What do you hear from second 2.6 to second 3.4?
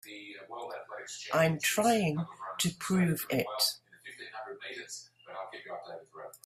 prove